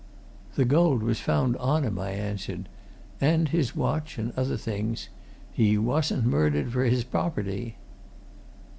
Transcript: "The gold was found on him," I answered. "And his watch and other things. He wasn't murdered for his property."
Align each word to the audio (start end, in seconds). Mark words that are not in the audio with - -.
"The 0.55 0.65
gold 0.65 1.03
was 1.03 1.19
found 1.19 1.55
on 1.57 1.83
him," 1.83 1.99
I 1.99 2.09
answered. 2.09 2.67
"And 3.21 3.49
his 3.49 3.75
watch 3.75 4.17
and 4.17 4.33
other 4.35 4.57
things. 4.57 5.09
He 5.53 5.77
wasn't 5.77 6.25
murdered 6.25 6.71
for 6.73 6.85
his 6.85 7.03
property." 7.03 7.75